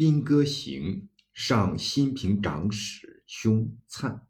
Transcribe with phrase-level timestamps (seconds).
[0.00, 4.22] 兵歌行，上新平长史兄粲。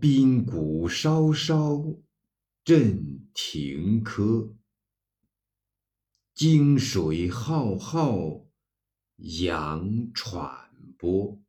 [0.00, 2.00] 兵鼓稍稍
[2.64, 4.56] 震庭柯，
[6.34, 8.44] 泾水浩浩
[9.14, 11.40] 扬喘波。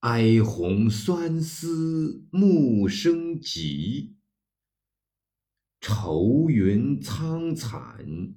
[0.00, 4.16] 哀鸿酸思暮声急，
[5.80, 8.34] 愁云苍惨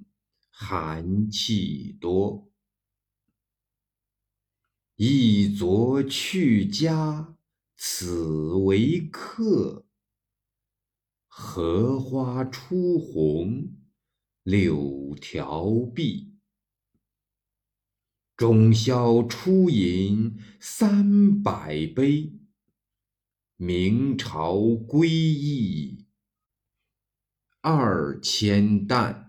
[0.61, 2.51] 寒气多。
[4.97, 7.37] 一昨去家
[7.77, 9.85] 此为客，
[11.29, 13.73] 荷花初红
[14.43, 16.37] 柳条碧。
[18.35, 22.33] 中宵初饮三百杯，
[23.55, 26.05] 明朝归意
[27.61, 29.28] 二千担。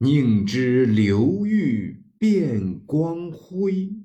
[0.00, 3.96] 宁知流玉变光辉，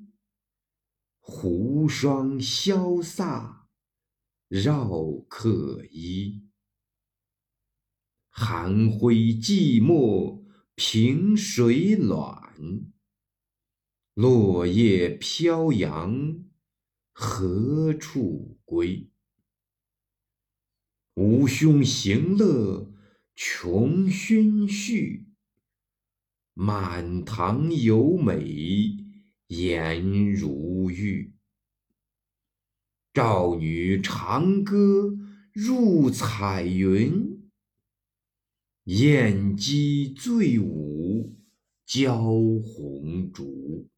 [1.20, 3.68] 胡霜潇洒
[4.48, 6.48] 绕客衣。
[8.28, 10.42] 寒灰寂寞
[10.74, 12.42] 凭谁暖？
[14.14, 16.44] 落叶飘扬
[17.12, 19.12] 何处归？
[21.14, 22.92] 吾兄行乐
[23.36, 25.28] 穷熏绪，
[26.54, 28.96] 满堂有美
[29.48, 31.34] 颜如玉。
[33.12, 35.16] 赵女长歌
[35.52, 37.50] 入彩云，
[38.84, 41.36] 燕姬醉舞
[41.84, 43.88] 交红烛。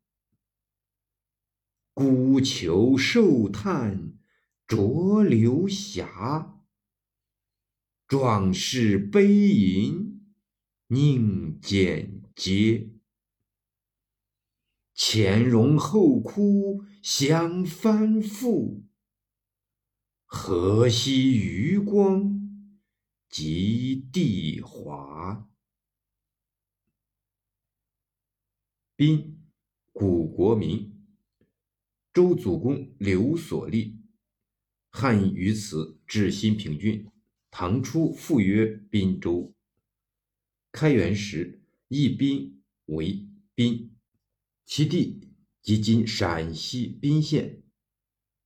[1.93, 4.15] 孤求寿叹
[4.67, 6.63] 浊流霞，
[8.09, 10.33] 壮士悲吟
[10.89, 12.91] 宁见阶。
[14.95, 18.83] 前荣后哭相翻覆，
[20.25, 22.73] 何夕余光
[23.29, 25.49] 及地华。
[28.95, 29.43] 宾，
[29.93, 30.95] 古国民。
[32.13, 34.01] 周祖公刘所立，
[34.89, 37.07] 汉于此置新平郡。
[37.51, 39.55] 唐初复曰滨州。
[40.73, 43.97] 开元时易宾为宾，
[44.65, 45.29] 其地
[45.63, 47.63] 即今陕西彬县，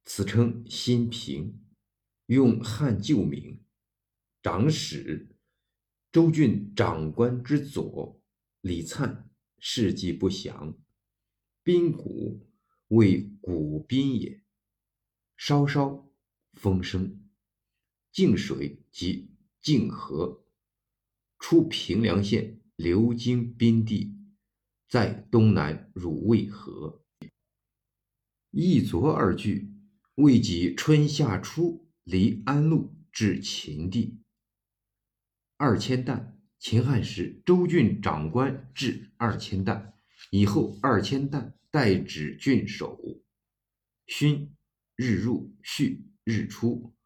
[0.04, 1.64] 此称新平，
[2.26, 3.62] 用汉旧名。
[4.42, 5.36] 长史
[6.12, 8.22] 周郡长官之左
[8.60, 9.24] 李粲
[9.58, 10.78] 事迹不详，
[11.62, 12.46] 宾谷。
[12.88, 14.42] 为古宾也。
[15.36, 16.10] 稍稍
[16.54, 17.24] 风声，
[18.10, 19.30] 泾水即
[19.60, 20.44] 泾河，
[21.38, 24.16] 出平凉县，流经滨地，
[24.88, 27.04] 在东南汝渭河。
[28.50, 29.70] 一昨二句，
[30.14, 34.22] 未及春夏初离安陆至秦地。
[35.58, 39.92] 二千担，秦汉时州郡长官治二千担，
[40.30, 41.54] 以后二千担。
[41.70, 43.22] 代指郡守，
[44.06, 44.56] 勋
[44.96, 46.96] 日入，戌日出。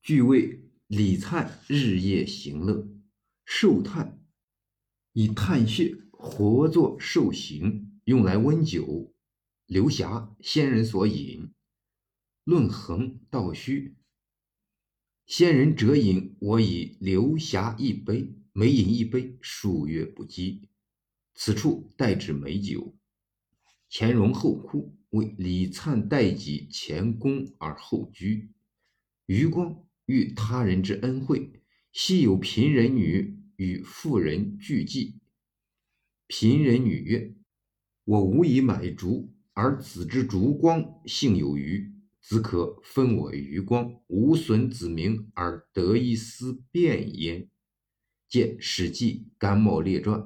[0.00, 2.86] 据谓李灿日夜行乐，
[3.44, 4.21] 寿炭
[5.12, 9.14] 以炭血活作受刑，用来温酒。
[9.66, 11.52] 流霞仙人所饮。
[12.44, 13.94] 论衡道虚，
[15.26, 20.68] 仙人者饮，我以流霞一杯，每饮一杯，数月不饥。
[21.34, 22.94] 此处代指美酒。
[23.88, 28.50] 前荣后哭，为李粲代己前功而后居。
[29.26, 31.62] 余光遇他人之恩惠，
[31.92, 35.20] 昔有贫人女与富人俱祭。
[36.26, 37.34] 贫人女曰
[38.04, 47.48] ：“我无以买竹，而子之烛光幸有余，子可分我余光，无损子名而得一丝便焉。”
[48.28, 50.20] 见《史记·甘茂列传》，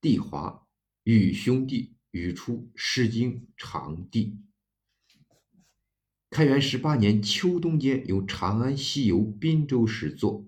[0.00, 0.66] 帝华
[1.04, 1.94] 与兄弟。
[2.10, 4.24] 语出《诗经·长帝》。
[6.30, 10.47] 开元十八年秋冬间，由长安西游滨州时作，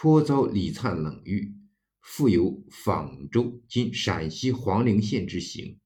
[0.00, 1.52] 颇遭李灿冷遇。
[2.00, 5.80] 复有仿州（今陕西黄陵县）之行，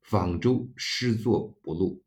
[0.00, 2.02] 仿州诗作不露。